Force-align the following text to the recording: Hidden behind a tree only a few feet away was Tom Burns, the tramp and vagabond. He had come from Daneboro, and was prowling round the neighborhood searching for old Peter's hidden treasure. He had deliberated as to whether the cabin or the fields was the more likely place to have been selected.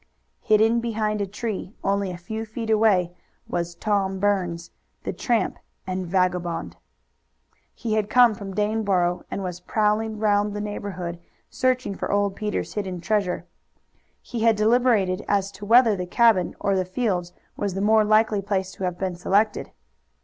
Hidden 0.39 0.79
behind 0.79 1.21
a 1.21 1.27
tree 1.27 1.75
only 1.83 2.09
a 2.09 2.17
few 2.17 2.43
feet 2.43 2.71
away 2.71 3.11
was 3.47 3.75
Tom 3.75 4.17
Burns, 4.19 4.71
the 5.03 5.13
tramp 5.13 5.59
and 5.85 6.07
vagabond. 6.07 6.75
He 7.75 7.93
had 7.93 8.09
come 8.09 8.33
from 8.33 8.55
Daneboro, 8.55 9.21
and 9.29 9.43
was 9.43 9.59
prowling 9.59 10.17
round 10.17 10.53
the 10.55 10.59
neighborhood 10.59 11.19
searching 11.51 11.93
for 11.93 12.11
old 12.11 12.35
Peter's 12.35 12.73
hidden 12.73 12.99
treasure. 12.99 13.45
He 14.23 14.39
had 14.39 14.55
deliberated 14.55 15.23
as 15.27 15.51
to 15.51 15.67
whether 15.67 15.95
the 15.95 16.07
cabin 16.07 16.55
or 16.59 16.75
the 16.75 16.83
fields 16.83 17.31
was 17.55 17.75
the 17.75 17.79
more 17.81 18.03
likely 18.03 18.41
place 18.41 18.71
to 18.71 18.83
have 18.85 18.97
been 18.97 19.15
selected. 19.15 19.69